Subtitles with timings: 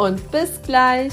[0.00, 1.12] und bis gleich.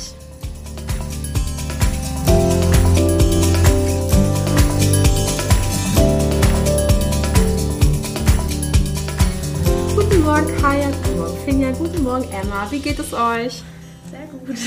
[9.93, 12.65] Guten Morgen Kaya, guten Morgen Finja, guten Morgen Emma.
[12.69, 13.61] Wie geht es euch?
[14.09, 14.57] Sehr gut.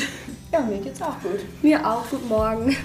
[0.53, 1.41] Ja, mir geht's auch gut.
[1.63, 2.77] Mir auch, guten Morgen.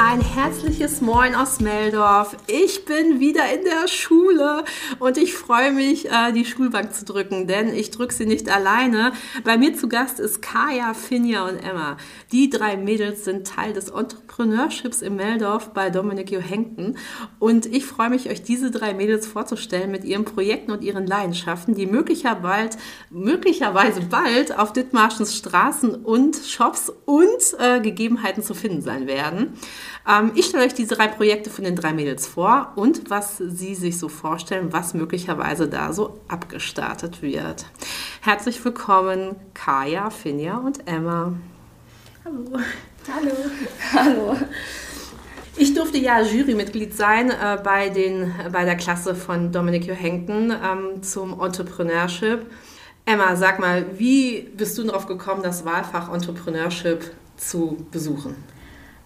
[0.00, 2.36] Ein herzliches Moin aus Meldorf.
[2.46, 4.62] Ich bin wieder in der Schule
[5.00, 9.10] und ich freue mich, äh, die Schulbank zu drücken, denn ich drücke sie nicht alleine.
[9.42, 11.96] Bei mir zu Gast ist Kaya, Finja und Emma.
[12.30, 16.96] Die drei Mädels sind Teil des Entrepreneurships in Meldorf bei Dominik Johenken
[17.40, 21.74] und ich freue mich, euch diese drei Mädels vorzustellen mit ihren Projekten und ihren Leidenschaften,
[21.74, 22.78] die möglicherweise,
[23.10, 27.26] möglicherweise bald auf Dithmarschens Straßen und Shops und
[27.58, 29.58] äh, Gegebenheiten zu finden sein werden.
[30.08, 33.74] Ähm, ich stelle euch diese drei Projekte von den drei Mädels vor und was sie
[33.74, 37.66] sich so vorstellen, was möglicherweise da so abgestartet wird.
[38.20, 41.32] Herzlich willkommen, Kaya, Finja und Emma.
[42.24, 42.58] Hallo.
[43.14, 43.32] Hallo.
[43.94, 44.36] Hallo.
[45.60, 51.02] Ich durfte ja Jurymitglied sein äh, bei, den, bei der Klasse von Dominik Johenken ähm,
[51.02, 52.46] zum Entrepreneurship.
[53.04, 58.36] Emma, sag mal, wie bist du darauf gekommen, das Wahlfach Entrepreneurship zu besuchen?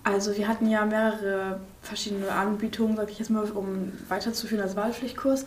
[0.04, 5.46] Also wir hatten ja mehrere verschiedene Anbietungen, sag ich jetzt mal, um weiterzuführen als Wahlpflichtkurs.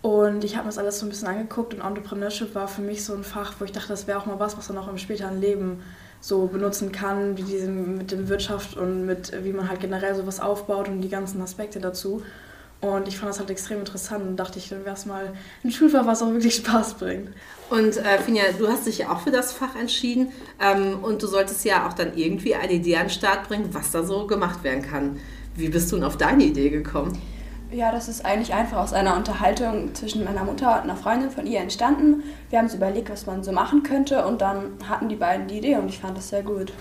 [0.00, 3.04] Und ich habe mir das alles so ein bisschen angeguckt und Entrepreneurship war für mich
[3.04, 4.98] so ein Fach, wo ich dachte, das wäre auch mal was, was man auch im
[4.98, 5.82] späteren Leben
[6.20, 10.40] so benutzen kann, wie diese mit dem Wirtschaft und mit wie man halt generell sowas
[10.40, 12.22] aufbaut und die ganzen Aspekte dazu.
[12.80, 15.32] Und ich fand das halt extrem interessant und dachte ich, dann wäre es mal
[15.64, 17.30] ein Schulfach, was auch wirklich Spaß bringt.
[17.70, 20.28] Und äh, Finja, du hast dich ja auch für das Fach entschieden
[20.60, 23.90] ähm, und du solltest ja auch dann irgendwie eine Idee an den Start bringen, was
[23.90, 25.18] da so gemacht werden kann.
[25.56, 27.20] Wie bist du denn auf deine Idee gekommen?
[27.72, 31.46] Ja, das ist eigentlich einfach aus einer Unterhaltung zwischen meiner Mutter und einer Freundin von
[31.46, 32.22] ihr entstanden.
[32.48, 35.58] Wir haben uns überlegt, was man so machen könnte und dann hatten die beiden die
[35.58, 36.72] Idee und ich fand das sehr gut.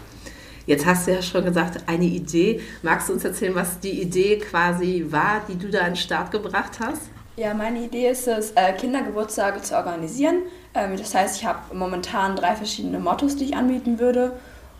[0.67, 2.59] Jetzt hast du ja schon gesagt, eine Idee.
[2.83, 6.29] Magst du uns erzählen, was die Idee quasi war, die du da an den Start
[6.29, 7.03] gebracht hast?
[7.37, 10.41] Ja, meine Idee ist es, äh, Kindergeburtstage zu organisieren.
[10.73, 14.33] Ähm, das heißt, ich habe momentan drei verschiedene Mottos, die ich anbieten würde.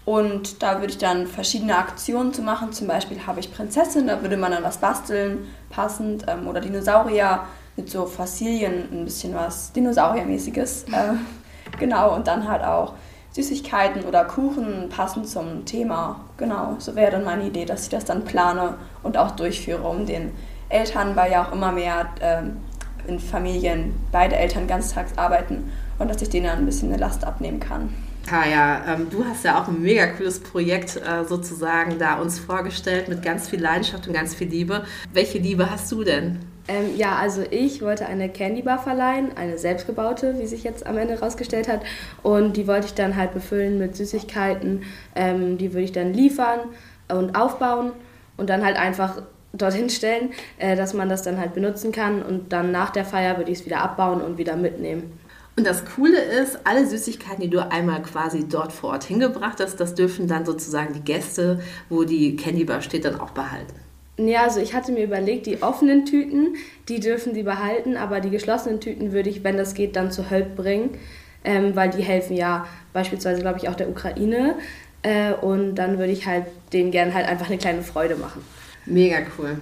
[0.04, 2.74] Und da würde ich dann verschiedene Aktionen zu machen.
[2.74, 6.26] Zum Beispiel habe ich Prinzessin, da würde man dann was basteln, passend.
[6.28, 7.44] Ähm, oder Dinosaurier
[7.78, 10.84] mit so Fossilien, ein bisschen was Dinosauriermäßiges.
[10.92, 11.14] Äh,
[11.80, 12.96] genau, und dann halt auch
[13.38, 16.22] Süßigkeiten oder Kuchen passend zum Thema.
[16.38, 20.08] Genau, so wäre dann meine Idee, dass ich das dann plane und auch durchführe, um
[20.08, 20.32] den
[20.70, 22.58] Eltern, weil ja auch immer mehr ähm,
[23.08, 27.26] in Familien beide Eltern ganztags arbeiten und dass ich denen dann ein bisschen eine Last
[27.26, 27.94] abnehmen kann.
[28.26, 33.08] Kaya, ähm, du hast ja auch ein mega cooles Projekt äh, sozusagen da uns vorgestellt
[33.08, 34.84] mit ganz viel Leidenschaft und ganz viel Liebe.
[35.14, 36.40] Welche Liebe hast du denn?
[36.68, 40.98] Ähm, ja, also ich wollte eine Candy Bar verleihen, eine selbstgebaute, wie sich jetzt am
[40.98, 41.82] Ende herausgestellt hat.
[42.24, 44.84] Und die wollte ich dann halt befüllen mit Süßigkeiten.
[45.16, 46.60] Ähm, die würde ich dann liefern
[47.08, 47.94] und aufbauen
[48.36, 49.22] und dann halt einfach
[49.54, 52.22] dorthin stellen, äh, dass man das dann halt benutzen kann.
[52.22, 55.20] Und dann nach der Feier würde ich es wieder abbauen und wieder mitnehmen.
[55.56, 59.80] Und das Coole ist, alle Süßigkeiten, die du einmal quasi dort vor Ort hingebracht hast,
[59.80, 63.87] das dürfen dann sozusagen die Gäste, wo die Candy Bar steht, dann auch behalten.
[64.18, 66.56] Ja, also ich hatte mir überlegt, die offenen Tüten,
[66.90, 70.32] die dürfen die behalten, aber die geschlossenen Tüten würde ich, wenn das geht, dann zu
[70.32, 70.98] Hölp bringen,
[71.44, 74.56] ähm, weil die helfen ja beispielsweise, glaube ich, auch der Ukraine.
[75.04, 78.42] Äh, und dann würde ich halt denen gerne halt einfach eine kleine Freude machen.
[78.88, 79.60] Mega cool.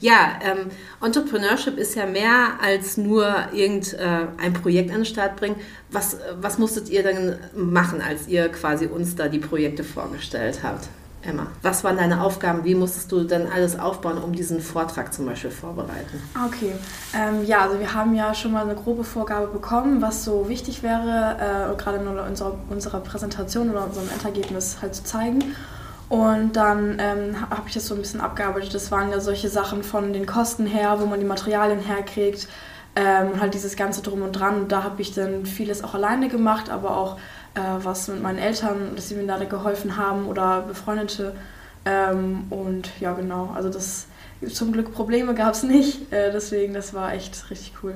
[0.00, 0.70] Ja, ähm,
[1.02, 5.56] Entrepreneurship ist ja mehr als nur irgendein äh, Projekt an den Start bringen.
[5.90, 10.88] Was, was musstet ihr dann machen, als ihr quasi uns da die Projekte vorgestellt habt?
[11.26, 12.64] Emma, was waren deine Aufgaben?
[12.64, 16.22] Wie musstest du denn alles aufbauen, um diesen Vortrag zum Beispiel vorbereiten?
[16.46, 16.72] Okay,
[17.14, 20.82] ähm, ja, also wir haben ja schon mal eine grobe Vorgabe bekommen, was so wichtig
[20.82, 25.54] wäre, äh, gerade in unserer, unserer Präsentation oder unserem Endergebnis halt zu zeigen.
[26.08, 28.74] Und dann ähm, habe ich das so ein bisschen abgearbeitet.
[28.74, 32.46] Das waren ja solche Sachen von den Kosten her, wo man die Materialien herkriegt
[32.96, 34.62] ähm, halt dieses ganze Drum und Dran.
[34.62, 37.18] Und da habe ich dann vieles auch alleine gemacht, aber auch
[37.54, 41.34] was mit meinen Eltern, dass sie mir da geholfen haben oder Befreundete.
[41.84, 44.06] Ähm, und ja, genau, also das
[44.52, 46.12] zum Glück Probleme gab es nicht.
[46.12, 47.94] Äh, deswegen, das war echt richtig cool.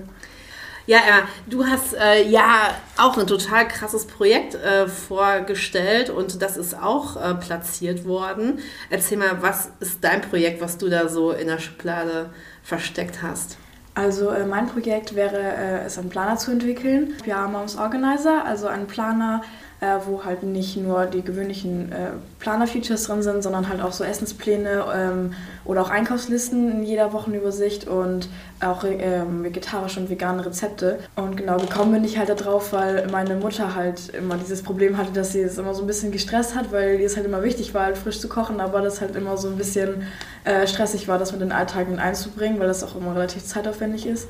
[0.87, 6.57] Ja, Emma, du hast äh, ja auch ein total krasses Projekt äh, vorgestellt und das
[6.57, 8.61] ist auch äh, platziert worden.
[8.89, 12.31] Erzähl mal, was ist dein Projekt, was du da so in der Schublade
[12.63, 13.59] versteckt hast?
[13.99, 17.15] Also äh, mein Projekt wäre äh, es, einen Planer zu entwickeln.
[17.25, 19.43] Wir haben uns Organizer, also einen Planer,
[19.81, 22.11] äh, wo halt nicht nur die gewöhnlichen äh,
[22.41, 25.35] Planer-Features drin sind, sondern halt auch so Essenspläne ähm,
[25.65, 28.29] oder auch Einkaufslisten in jeder Wochenübersicht und
[28.61, 30.99] auch ähm, vegetarische und vegane Rezepte.
[31.15, 35.13] Und genau gekommen bin ich halt darauf, weil meine Mutter halt immer dieses Problem hatte,
[35.13, 37.73] dass sie es immer so ein bisschen gestresst hat, weil ihr es halt immer wichtig
[37.73, 40.03] war, halt frisch zu kochen, aber das halt immer so ein bisschen
[40.45, 44.27] äh, stressig war, das mit den Alltag einzubringen, weil das auch immer relativ zeitaufwendig ist.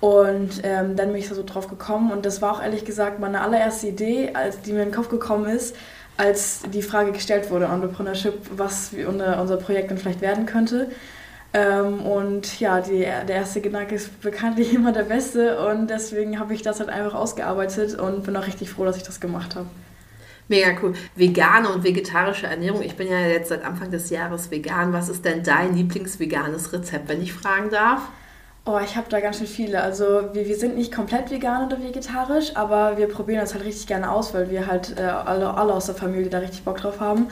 [0.00, 3.20] Und ähm, dann bin ich da so drauf gekommen und das war auch ehrlich gesagt
[3.20, 5.76] meine allererste Idee, als die mir in den Kopf gekommen ist,
[6.16, 10.90] als die Frage gestellt wurde, Entrepreneurship, was unser Projekt dann vielleicht werden könnte.
[11.52, 16.54] Ähm, und ja, die, der erste Gedanke ist bekanntlich immer der beste und deswegen habe
[16.54, 19.66] ich das halt einfach ausgearbeitet und bin auch richtig froh, dass ich das gemacht habe.
[20.48, 20.94] Mega cool.
[21.14, 22.82] Vegane und vegetarische Ernährung.
[22.82, 24.92] Ich bin ja jetzt seit Anfang des Jahres vegan.
[24.92, 28.02] Was ist denn dein Lieblingsveganes Rezept, wenn ich fragen darf?
[28.72, 29.82] Oh, ich habe da ganz schön viele.
[29.82, 33.88] Also wir, wir sind nicht komplett vegan oder vegetarisch, aber wir probieren das halt richtig
[33.88, 37.00] gerne aus, weil wir halt äh, alle, alle aus der Familie da richtig Bock drauf
[37.00, 37.26] haben.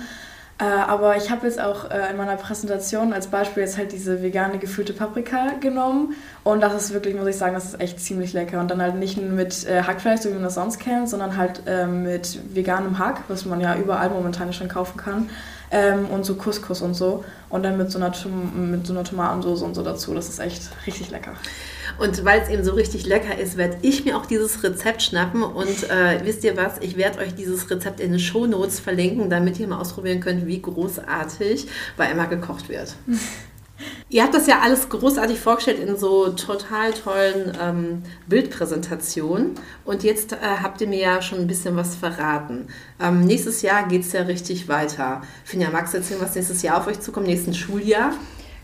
[0.59, 4.21] Äh, aber ich habe jetzt auch äh, in meiner Präsentation als Beispiel jetzt halt diese
[4.21, 6.17] vegane gefüllte Paprika genommen.
[6.43, 8.59] Und das ist wirklich, muss ich sagen, das ist echt ziemlich lecker.
[8.59, 11.63] Und dann halt nicht mit äh, Hackfleisch, so wie man das sonst kennt, sondern halt
[11.69, 15.31] ähm, mit veganem Hack, was man ja überall momentan schon kaufen kann
[15.71, 17.25] ähm, und so Couscous und so.
[17.49, 18.13] Und dann mit so einer,
[18.55, 20.15] mit so einer Tomatensauce und so dazu.
[20.15, 21.33] Das ist echt richtig lecker.
[21.99, 25.43] Und weil es eben so richtig lecker ist, werde ich mir auch dieses Rezept schnappen.
[25.43, 26.79] Und äh, wisst ihr was?
[26.81, 30.47] Ich werde euch dieses Rezept in den Show Notes verlinken, damit ihr mal ausprobieren könnt,
[30.47, 31.67] wie großartig
[31.97, 32.95] bei Emma gekocht wird.
[34.09, 39.55] Ihr habt das ja alles großartig vorgestellt in so total tollen ähm, Bildpräsentationen.
[39.85, 42.69] Und jetzt äh, habt ihr mir ja schon ein bisschen was verraten.
[43.01, 45.23] Ähm, nächstes Jahr geht es ja richtig weiter.
[45.45, 48.13] Finja, magst du erzählen, was nächstes Jahr auf euch zukommt, nächsten Schuljahr?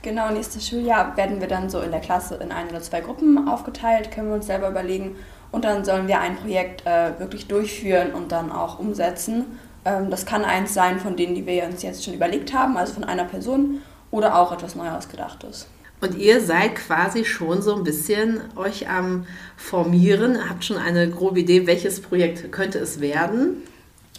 [0.03, 3.49] Genau, nächstes Schuljahr werden wir dann so in der Klasse in ein oder zwei Gruppen
[3.49, 5.17] aufgeteilt, können wir uns selber überlegen.
[5.51, 9.59] Und dann sollen wir ein Projekt äh, wirklich durchführen und dann auch umsetzen.
[9.85, 12.95] Ähm, das kann eins sein von denen, die wir uns jetzt schon überlegt haben, also
[12.95, 13.81] von einer Person
[14.15, 15.67] oder auch etwas neu ausgedachtes.
[16.01, 19.27] Und ihr seid quasi schon so ein bisschen euch am
[19.57, 23.63] Formieren, habt schon eine grobe Idee, welches Projekt könnte es werden?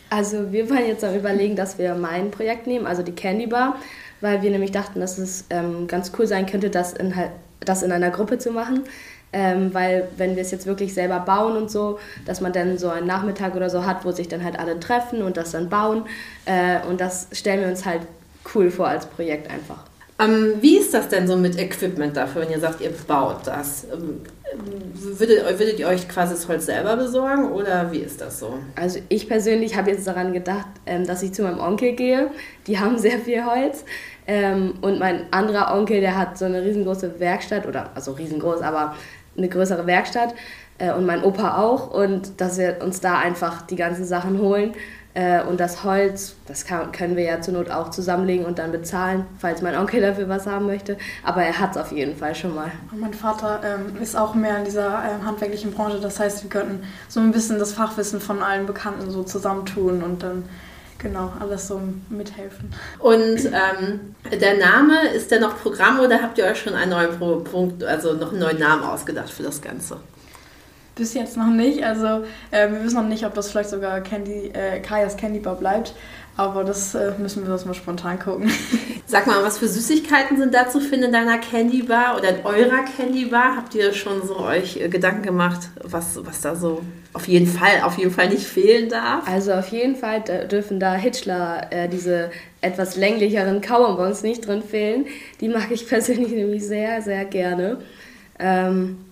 [0.10, 3.78] Also wir waren jetzt am überlegen, dass wir mein Projekt nehmen, also die Candy Bar,
[4.20, 7.32] weil wir nämlich dachten, dass es ähm, ganz cool sein könnte, das in, halt,
[7.62, 8.84] das in einer Gruppe zu machen.
[9.32, 12.90] Ähm, weil wenn wir es jetzt wirklich selber bauen und so, dass man dann so
[12.90, 16.04] einen Nachmittag oder so hat, wo sich dann halt alle treffen und das dann bauen.
[16.46, 18.02] Äh, und das stellen wir uns halt
[18.54, 19.84] cool vor als Projekt einfach.
[20.18, 23.86] Ähm, wie ist das denn so mit Equipment dafür, wenn ihr sagt, ihr baut das?
[23.92, 24.22] Ähm,
[24.96, 28.58] würdet, würdet, ihr euch quasi das Holz selber besorgen oder wie ist das so?
[28.76, 32.32] Also ich persönlich habe jetzt daran gedacht, ähm, dass ich zu meinem Onkel gehe.
[32.66, 33.84] Die haben sehr viel Holz.
[34.26, 38.96] Ähm, und mein anderer Onkel, der hat so eine riesengroße Werkstatt, oder also riesengroß, aber
[39.38, 40.34] eine größere Werkstatt.
[40.78, 41.94] Äh, und mein Opa auch.
[41.94, 44.74] Und dass wir uns da einfach die ganzen Sachen holen
[45.48, 49.26] und das Holz, das kann, können wir ja zur Not auch zusammenlegen und dann bezahlen,
[49.40, 50.98] falls mein Onkel dafür was haben möchte.
[51.24, 52.70] Aber er hat es auf jeden Fall schon mal.
[52.92, 56.02] Und mein Vater ähm, ist auch mehr in dieser ähm, handwerklichen Branche.
[56.02, 60.22] Das heißt, wir könnten so ein bisschen das Fachwissen von allen Bekannten so zusammentun und
[60.22, 60.44] dann
[60.98, 62.74] genau alles so mithelfen.
[63.00, 67.44] Und ähm, der Name, ist der noch Programm oder habt ihr euch schon einen neuen
[67.44, 69.98] Punkt, also noch einen neuen Namen ausgedacht für das Ganze?
[70.96, 71.84] Bis jetzt noch nicht.
[71.84, 75.56] Also äh, wir wissen noch nicht, ob das vielleicht sogar Candy, äh, Kajas Candy Bar
[75.56, 75.94] bleibt.
[76.38, 78.52] Aber das äh, müssen wir uns mal spontan gucken.
[79.06, 82.46] Sag mal, was für Süßigkeiten sind da zu finden in deiner Candy Bar oder in
[82.46, 83.56] eurer Candy Bar?
[83.56, 86.82] Habt ihr schon so euch äh, Gedanken gemacht, was, was da so
[87.14, 89.28] auf jeden Fall, auf jeden Fall nicht fehlen darf?
[89.28, 90.22] Also auf jeden Fall
[90.52, 95.06] dürfen da Hitchler, äh, diese etwas länglicheren Kauerbons nicht drin fehlen.
[95.40, 97.78] Die mag ich persönlich nämlich sehr, sehr gerne.
[98.40, 99.05] Ähm,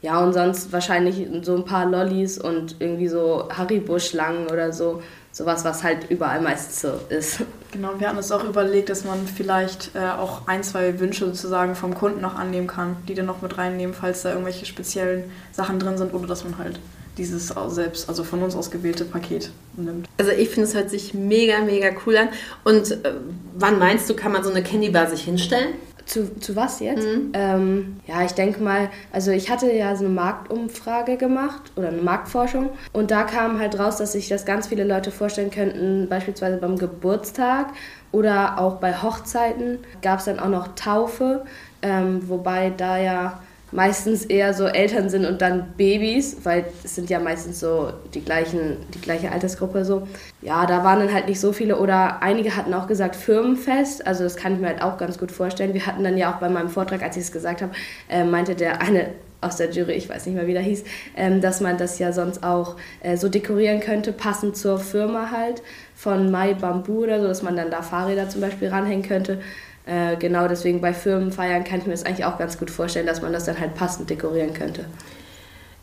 [0.00, 5.02] ja, und sonst wahrscheinlich so ein paar Lollis und irgendwie so Haribo-Schlangen oder so.
[5.32, 7.42] Sowas, was halt überall meistens so ist.
[7.70, 11.74] Genau, wir hatten uns auch überlegt, dass man vielleicht äh, auch ein, zwei Wünsche sozusagen
[11.74, 15.78] vom Kunden noch annehmen kann, die dann noch mit reinnehmen, falls da irgendwelche speziellen Sachen
[15.78, 16.80] drin sind oder dass man halt
[17.18, 20.08] dieses selbst, also von uns ausgewählte Paket nimmt.
[20.16, 22.28] Also ich finde, es hört sich mega, mega cool an.
[22.64, 23.12] Und äh,
[23.54, 25.74] wann meinst du, kann man so eine Candy Bar sich hinstellen?
[26.08, 27.06] Zu, zu was jetzt?
[27.06, 27.32] Mhm.
[27.34, 32.00] Ähm, ja, ich denke mal, also ich hatte ja so eine Marktumfrage gemacht oder eine
[32.00, 36.56] Marktforschung und da kam halt raus, dass sich das ganz viele Leute vorstellen könnten, beispielsweise
[36.56, 37.74] beim Geburtstag
[38.10, 41.44] oder auch bei Hochzeiten gab es dann auch noch Taufe,
[41.82, 47.10] ähm, wobei da ja meistens eher so Eltern sind und dann Babys, weil es sind
[47.10, 50.08] ja meistens so die, gleichen, die gleiche Altersgruppe so.
[50.40, 54.24] Ja, da waren dann halt nicht so viele oder einige hatten auch gesagt Firmenfest, also
[54.24, 55.74] das kann ich mir halt auch ganz gut vorstellen.
[55.74, 57.72] Wir hatten dann ja auch bei meinem Vortrag, als ich es gesagt habe,
[58.08, 59.10] äh, meinte der eine
[59.40, 60.82] aus der Jury, ich weiß nicht mehr, wie der hieß,
[61.16, 65.62] ähm, dass man das ja sonst auch äh, so dekorieren könnte, passend zur Firma halt,
[65.94, 69.40] von Mai Bamboo oder so, dass man dann da Fahrräder zum Beispiel ranhängen könnte.
[69.88, 73.22] Äh, genau deswegen bei Firmenfeiern kann ich mir das eigentlich auch ganz gut vorstellen, dass
[73.22, 74.84] man das dann halt passend dekorieren könnte.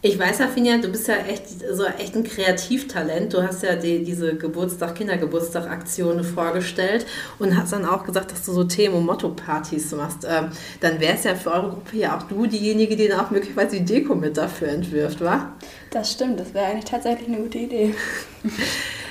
[0.04, 3.34] Ich weiß, Afinia, du bist ja echt so echt ein Kreativtalent.
[3.34, 7.08] Du hast ja die, diese Geburtstag, Kindergeburtstag-Aktion vorgestellt
[7.40, 10.28] und hast dann auch gesagt, dass du so Themen- und Motto-Partys machst.
[10.30, 13.32] Ähm, dann wäre es ja für eure Gruppe ja auch du diejenige, die dann auch
[13.32, 15.54] möglicherweise die Deko mit dafür entwirft, wa?
[15.90, 17.96] Das stimmt, das wäre eigentlich tatsächlich eine gute Idee.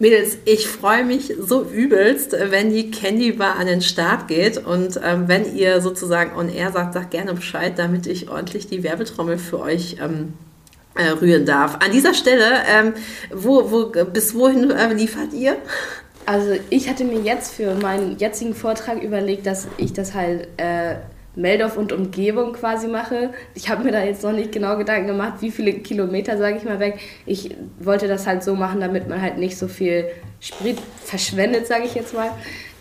[0.00, 5.00] Mädels, ich freue mich so übelst, wenn die Candy Bar an den Start geht und
[5.02, 9.38] ähm, wenn ihr sozusagen on air sagt, sagt gerne Bescheid, damit ich ordentlich die Werbetrommel
[9.38, 10.34] für euch ähm,
[10.94, 11.78] äh, rühren darf.
[11.84, 12.94] An dieser Stelle, ähm,
[13.32, 15.56] wo, wo, bis wohin äh, liefert ihr?
[16.26, 20.96] Also ich hatte mir jetzt für meinen jetzigen Vortrag überlegt, dass ich das halt äh,
[21.38, 23.30] Meldorf und Umgebung quasi mache.
[23.54, 26.64] Ich habe mir da jetzt noch nicht genau Gedanken gemacht, wie viele Kilometer, sage ich
[26.64, 26.98] mal, weg.
[27.26, 30.06] Ich wollte das halt so machen, damit man halt nicht so viel
[30.40, 32.30] Sprit verschwendet, sage ich jetzt mal.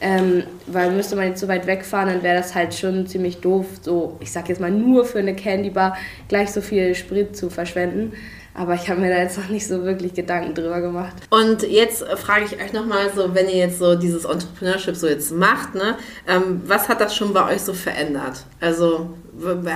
[0.02, 3.66] Ähm, weil müsste man jetzt so weit wegfahren, dann wäre das halt schon ziemlich doof,
[3.82, 5.98] so ich sag jetzt mal nur für eine Candy Bar
[6.28, 8.14] gleich so viel Sprit zu verschwenden.
[8.58, 11.14] Aber ich habe mir da jetzt noch nicht so wirklich Gedanken drüber gemacht.
[11.30, 15.32] Und jetzt frage ich euch nochmal so, wenn ihr jetzt so dieses Entrepreneurship so jetzt
[15.32, 15.96] macht, ne,
[16.28, 18.44] ähm, was hat das schon bei euch so verändert?
[18.60, 19.12] Also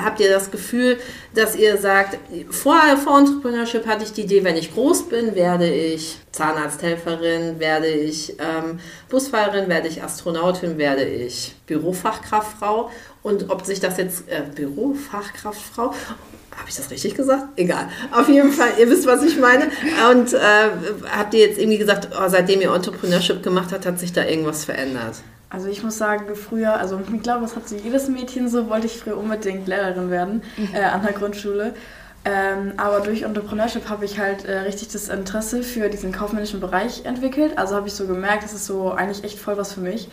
[0.03, 0.97] habt ihr das Gefühl,
[1.33, 2.17] dass ihr sagt,
[2.49, 7.87] vorher vor Entrepreneurship hatte ich die Idee, wenn ich groß bin, werde ich Zahnarzthelferin, werde
[7.87, 12.89] ich ähm, Busfahrerin, werde ich Astronautin, werde ich Bürofachkraftfrau
[13.23, 15.93] und ob sich das jetzt äh, Bürofachkraftfrau
[16.57, 17.47] habe ich das richtig gesagt?
[17.55, 17.87] Egal.
[18.11, 19.71] Auf jeden Fall, ihr wisst, was ich meine.
[20.11, 20.37] Und äh,
[21.09, 24.65] habt ihr jetzt irgendwie gesagt, oh, seitdem ihr Entrepreneurship gemacht habt, hat sich da irgendwas
[24.65, 25.15] verändert?
[25.51, 28.88] Also ich muss sagen, früher, also ich glaube, das hat so jedes Mädchen so, wollte
[28.88, 30.70] ich früher unbedingt Lehrerin werden mhm.
[30.74, 31.74] äh, an der Grundschule.
[32.24, 37.05] Ähm, aber durch Entrepreneurship habe ich halt äh, richtig das Interesse für diesen kaufmännischen Bereich
[37.05, 37.58] entwickelt.
[37.58, 40.08] Also habe ich so gemerkt, das ist so eigentlich echt voll was für mich.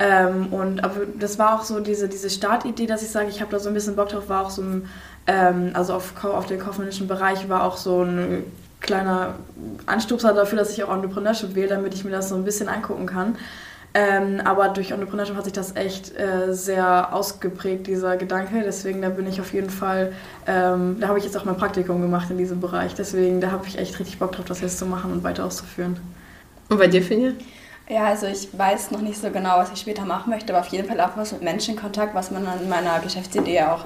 [0.00, 3.52] Ähm, und aber das war auch so diese, diese Startidee, dass ich sage, ich habe
[3.52, 4.88] da so ein bisschen Bock drauf, war auch so ein
[5.26, 8.44] ähm, also auf, auf den kaufmännischen Bereich war auch so ein
[8.80, 9.36] kleiner
[9.86, 13.06] Anstupser dafür, dass ich auch Entrepreneurship wähle, damit ich mir das so ein bisschen angucken
[13.06, 13.36] kann.
[13.96, 18.62] Ähm, aber durch Entrepreneurship hat sich das echt äh, sehr ausgeprägt, dieser Gedanke.
[18.64, 20.12] Deswegen, da bin ich auf jeden Fall,
[20.48, 22.94] ähm, da habe ich jetzt auch mein Praktikum gemacht in diesem Bereich.
[22.94, 25.96] Deswegen, da habe ich echt richtig Bock drauf, das jetzt zu machen und weiter auszuführen.
[26.68, 27.32] Und bei dir, Finja?
[27.88, 30.72] Ja, also ich weiß noch nicht so genau, was ich später machen möchte, aber auf
[30.72, 33.84] jeden Fall auch was mit Menschen in Kontakt, was man an meiner Geschäftsidee auch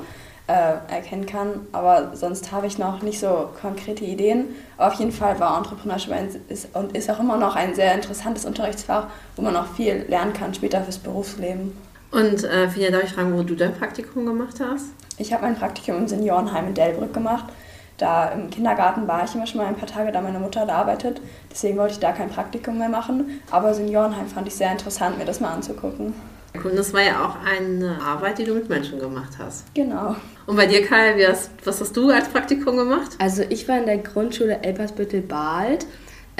[0.48, 1.66] äh, erkennen kann.
[1.72, 4.46] Aber sonst habe ich noch nicht so konkrete Ideen.
[4.76, 6.12] Aber auf jeden Fall war Entrepreneurship
[6.48, 10.32] ist, und ist auch immer noch ein sehr interessantes Unterrichtsfach, wo man auch viel lernen
[10.32, 11.76] kann später fürs Berufsleben.
[12.10, 14.86] Und äh, Fia, darf ich fragen, wo du dein Praktikum gemacht hast?
[15.18, 17.44] Ich habe mein Praktikum im Seniorenheim in Delbrück gemacht.
[17.98, 20.76] Da im Kindergarten war ich immer schon mal ein paar Tage, da meine Mutter da
[20.76, 21.20] arbeitet.
[21.50, 23.42] Deswegen wollte ich da kein Praktikum mehr machen.
[23.50, 26.14] Aber Seniorenheim fand ich sehr interessant, mir das mal anzugucken.
[26.64, 29.72] Und das war ja auch eine Arbeit, die du mit Menschen gemacht hast.
[29.74, 30.16] Genau.
[30.46, 33.12] Und bei dir, Kai, hast, was hast du als Praktikum gemacht?
[33.18, 35.86] Also ich war in der Grundschule Elpersbüttel-Bald.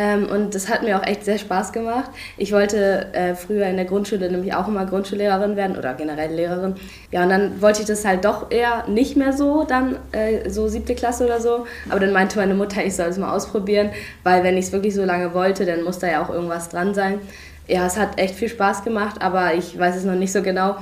[0.01, 2.11] Ähm, und das hat mir auch echt sehr Spaß gemacht.
[2.37, 6.77] Ich wollte äh, früher in der Grundschule nämlich auch immer Grundschullehrerin werden oder generell Lehrerin.
[7.11, 10.69] Ja, und dann wollte ich das halt doch eher nicht mehr so, dann äh, so
[10.69, 11.67] siebte Klasse oder so.
[11.91, 13.91] Aber dann meinte meine Mutter, ich soll es mal ausprobieren,
[14.23, 16.95] weil wenn ich es wirklich so lange wollte, dann muss da ja auch irgendwas dran
[16.95, 17.19] sein
[17.69, 20.77] ja, es hat echt viel Spaß gemacht, aber ich weiß es noch nicht so genau.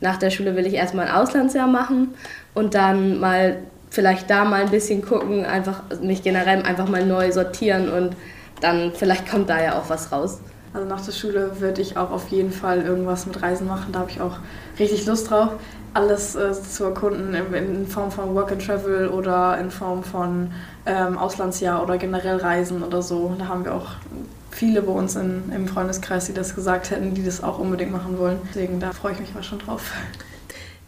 [0.00, 2.14] Nach der Schule will ich erstmal ein Auslandsjahr machen
[2.54, 3.58] und dann mal
[3.90, 8.16] vielleicht da mal ein bisschen gucken, einfach mich generell einfach mal neu sortieren und
[8.60, 10.40] dann vielleicht kommt da ja auch was raus.
[10.74, 13.92] Also nach der Schule würde ich auch auf jeden Fall irgendwas mit Reisen machen.
[13.92, 14.38] Da habe ich auch
[14.78, 15.50] richtig Lust drauf,
[15.92, 20.50] alles äh, zu erkunden in, in, Form von Work and Travel oder in Form von
[20.86, 23.34] ähm, Auslandsjahr oder generell Reisen oder so.
[23.38, 23.90] Da haben wir auch
[24.52, 28.18] viele bei uns in, im Freundeskreis, die das gesagt hätten, die das auch unbedingt machen
[28.18, 28.38] wollen.
[28.48, 29.92] Deswegen da freue ich mich mal schon drauf.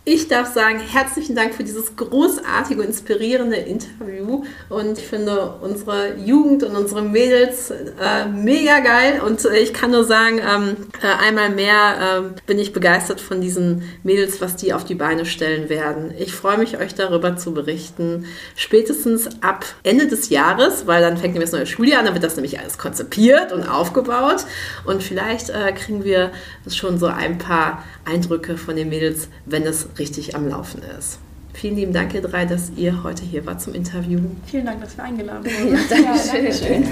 [0.07, 4.45] Ich darf sagen, herzlichen Dank für dieses großartige, inspirierende Interview.
[4.69, 9.23] Und ich finde unsere Jugend und unsere Mädels äh, mega geil.
[9.27, 13.41] Und äh, ich kann nur sagen, ähm, äh, einmal mehr äh, bin ich begeistert von
[13.41, 16.13] diesen Mädels, was die auf die Beine stellen werden.
[16.19, 18.27] Ich freue mich, euch darüber zu berichten.
[18.57, 22.25] Spätestens ab Ende des Jahres, weil dann fängt nämlich das neue Schuljahr an, dann wird
[22.25, 24.45] das nämlich alles konzipiert und aufgebaut.
[24.85, 26.31] Und vielleicht äh, kriegen wir
[26.69, 31.19] schon so ein paar Eindrücke von den Mädels, wenn es richtig am Laufen ist.
[31.53, 34.19] Vielen lieben Dank, ihr drei, dass ihr heute hier wart zum Interview.
[34.47, 35.75] Vielen Dank, dass wir eingeladen wurden.
[35.75, 36.85] Ja, danke, ja, danke schön.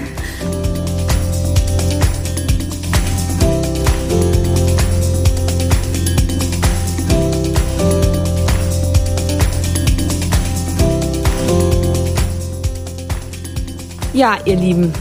[14.13, 14.93] Ja, ihr Lieben,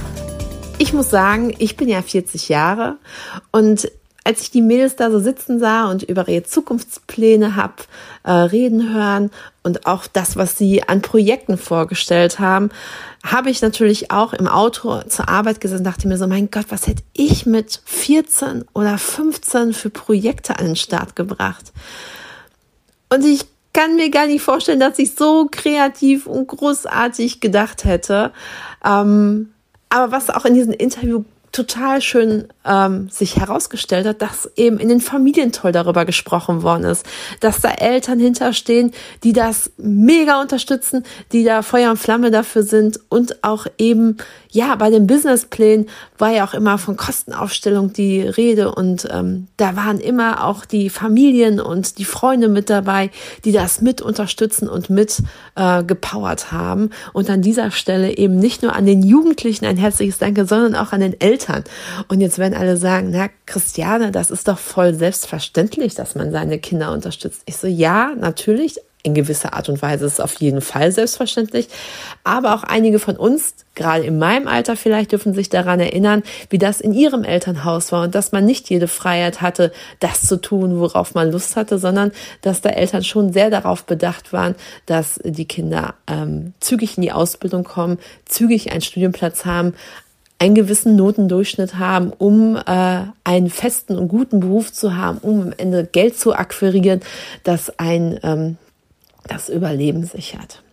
[0.79, 2.97] ich muss sagen, ich bin ja 40 Jahre
[3.53, 3.93] und
[4.25, 7.87] als ich die Mädels da so sitzen sah und über ihre Zukunftspläne hab
[8.23, 9.31] äh, reden hören
[9.63, 12.71] und auch das, was sie an Projekten vorgestellt haben,
[13.25, 16.67] habe ich natürlich auch im Auto zur Arbeit gesessen und dachte mir so, mein Gott,
[16.69, 21.73] was hätte ich mit 14 oder 15 für Projekte an den Start gebracht?
[23.09, 28.33] Und ich kann mir gar nicht vorstellen, dass ich so kreativ und großartig gedacht hätte.
[28.85, 29.53] Ähm,
[29.89, 34.89] aber was auch in diesem Interview total schön ähm, sich herausgestellt hat, dass eben in
[34.89, 37.05] den Familien toll darüber gesprochen worden ist,
[37.41, 38.93] dass da Eltern hinterstehen,
[39.23, 43.01] die das mega unterstützen, die da Feuer und Flamme dafür sind.
[43.11, 44.17] Und auch eben,
[44.51, 48.75] ja, bei den Businessplänen war ja auch immer von Kostenaufstellung die Rede.
[48.75, 53.11] Und ähm, da waren immer auch die Familien und die Freunde mit dabei,
[53.45, 55.23] die das mit unterstützen und mit
[55.55, 56.91] äh, gepowert haben.
[57.13, 60.93] Und an dieser Stelle eben nicht nur an den Jugendlichen ein herzliches Danke, sondern auch
[60.93, 61.42] an den Eltern.
[62.09, 66.59] Und jetzt werden alle sagen, na, Christiane, das ist doch voll selbstverständlich, dass man seine
[66.59, 67.43] Kinder unterstützt.
[67.47, 71.69] Ich so, ja, natürlich, in gewisser Art und Weise ist es auf jeden Fall selbstverständlich.
[72.23, 76.59] Aber auch einige von uns, gerade in meinem Alter vielleicht, dürfen sich daran erinnern, wie
[76.59, 80.79] das in ihrem Elternhaus war und dass man nicht jede Freiheit hatte, das zu tun,
[80.79, 84.55] worauf man Lust hatte, sondern dass da Eltern schon sehr darauf bedacht waren,
[84.87, 89.75] dass die Kinder ähm, zügig in die Ausbildung kommen, zügig einen Studienplatz haben,
[90.43, 95.55] einen gewissen Notendurchschnitt haben, um äh, einen festen und guten Beruf zu haben, um am
[95.57, 97.01] Ende Geld zu akquirieren,
[97.45, 98.57] das ein ähm,
[99.29, 100.65] das Überleben sichert.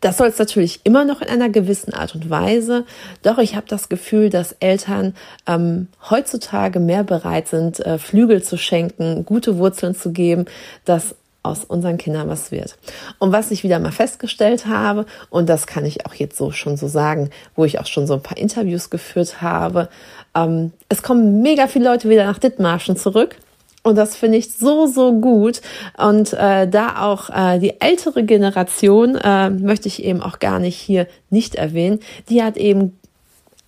[0.00, 2.84] Das soll es natürlich immer noch in einer gewissen Art und Weise.
[3.24, 5.16] Doch ich habe das Gefühl, dass Eltern
[5.48, 10.44] ähm, heutzutage mehr bereit sind, äh, Flügel zu schenken, gute Wurzeln zu geben,
[10.84, 12.76] dass aus unseren Kindern was wird.
[13.18, 16.76] Und was ich wieder mal festgestellt habe, und das kann ich auch jetzt so schon
[16.76, 19.88] so sagen, wo ich auch schon so ein paar Interviews geführt habe,
[20.34, 23.36] ähm, es kommen mega viele Leute wieder nach Dithmarschen zurück.
[23.82, 25.60] Und das finde ich so, so gut.
[25.98, 30.78] Und äh, da auch äh, die ältere Generation, äh, möchte ich eben auch gar nicht
[30.78, 32.98] hier nicht erwähnen, die hat eben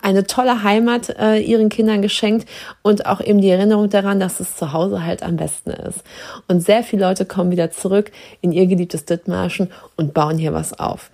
[0.01, 2.47] eine tolle Heimat äh, ihren Kindern geschenkt
[2.81, 6.03] und auch eben die Erinnerung daran, dass es zu Hause halt am besten ist.
[6.47, 10.77] Und sehr viele Leute kommen wieder zurück in ihr geliebtes Dithmarschen und bauen hier was
[10.77, 11.09] auf.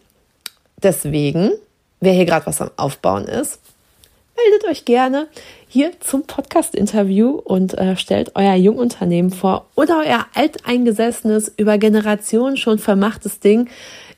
[0.81, 1.51] Deswegen,
[2.01, 3.59] wer hier gerade was am Aufbauen ist,
[4.35, 5.27] meldet euch gerne
[5.67, 12.79] hier zum Podcast-Interview und äh, stellt euer Jungunternehmen vor oder euer alteingesessenes, über Generationen schon
[12.79, 13.69] vermachtes Ding.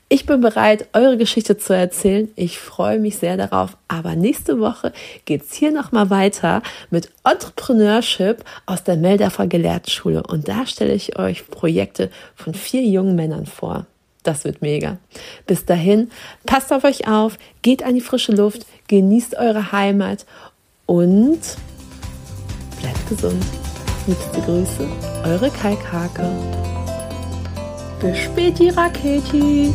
[0.08, 2.30] Ich bin bereit, eure Geschichte zu erzählen.
[2.36, 3.76] Ich freue mich sehr darauf.
[3.88, 4.92] Aber nächste Woche
[5.24, 10.22] geht's hier nochmal weiter mit Entrepreneurship aus der Meldorfer Gelehrtenschule.
[10.22, 13.86] Und da stelle ich euch Projekte von vier jungen Männern vor.
[14.22, 14.98] Das wird mega.
[15.46, 16.10] Bis dahin,
[16.46, 20.24] passt auf euch auf, geht an die frische Luft, genießt eure Heimat
[20.86, 21.40] und
[22.80, 23.44] bleibt gesund.
[24.06, 24.86] Liebste Grüße,
[25.24, 26.75] eure Kalkhake.
[28.00, 29.72] Bis späti, Raketi.